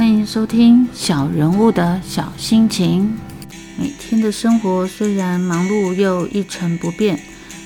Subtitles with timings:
[0.00, 3.18] 欢迎收听小人物的小心情。
[3.76, 7.20] 每天的生活虽然忙碌又一成不变，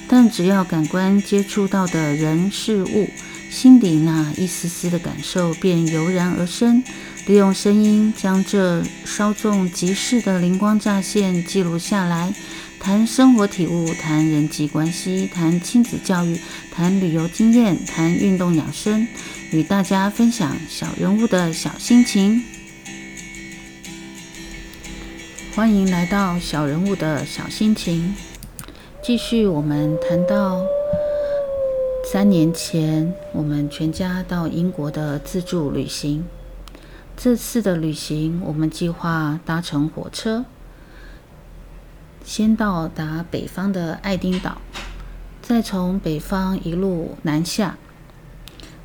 [0.08, 3.08] 但只要感官接触到的人事物，
[3.50, 6.82] 心里那一丝丝的感受便油然而生。
[7.26, 12.34] 利用声音将这稍纵即逝的灵光乍现记录下来，
[12.80, 16.36] 谈生活体悟，谈人际关系，谈亲子教育，
[16.72, 19.06] 谈旅游经验，谈运动养生，
[19.50, 22.42] 与大家分享小人物的小心情。
[25.54, 28.14] 欢迎来到小人物的小心情。
[29.02, 30.64] 继续，我们谈到
[32.10, 36.24] 三年前我们全家到英国的自助旅行。
[37.16, 40.44] 这次的旅行，我们计划搭乘火车，
[42.24, 44.60] 先到达北方的爱丁岛，
[45.40, 47.78] 再从北方一路南下。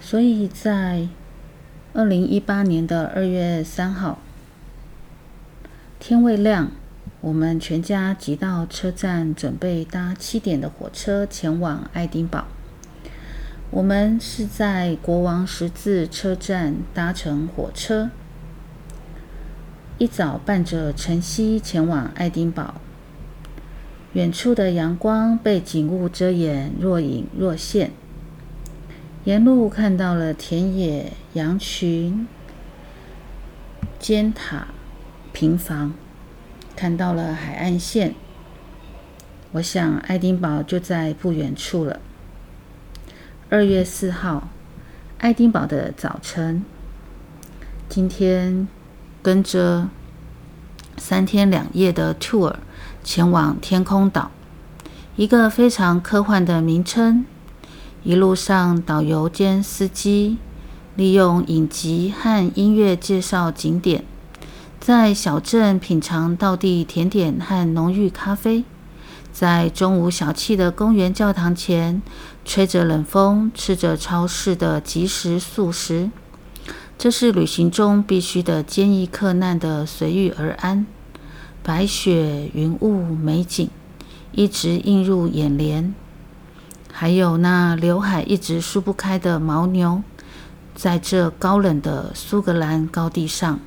[0.09, 1.07] 所以在
[1.93, 4.17] 二零一八年的二月三号，
[5.99, 6.71] 天未亮，
[7.21, 12.45] 我们全家挤到车站，准备搭七点的火车前往爱丁堡。
[13.69, 18.09] 我们是在国王十字车站搭乘火车，
[19.99, 22.81] 一早伴着晨曦前往爱丁堡。
[24.13, 27.91] 远处的阳光被景物遮掩，若隐若现。
[29.25, 32.25] 沿路看到了田野、羊群、
[34.00, 34.67] 尖塔、
[35.34, 35.94] 平房，
[36.73, 38.16] 看到了海岸线。
[39.52, 42.00] 我想，爱丁堡就在不远处了。
[43.50, 44.48] 二月四号，
[45.17, 46.64] 爱丁堡的早晨。
[47.89, 48.70] 今天
[49.22, 49.89] 跟着
[50.95, 52.56] 三天两夜的 tour
[53.04, 54.31] 前往天空岛，
[55.17, 57.26] 一个非常科幻的名称。
[58.03, 60.38] 一路上，导游兼司机
[60.95, 64.05] 利用影集和音乐介绍景点，
[64.80, 68.64] 在小镇品尝道地甜点和浓郁咖啡。
[69.33, 72.02] 在中午小憩的公园教堂前，
[72.45, 76.10] 吹着冷风，吃着超市的即食素食，
[76.98, 80.86] 这是旅行中必须的坚毅克难的随遇而安。
[81.61, 83.70] 白雪、云雾、美景，
[84.31, 85.93] 一直映入眼帘。
[86.99, 90.04] 还有那刘海一直梳不开的牦牛，
[90.76, 93.58] 在这高冷的苏格兰高地上。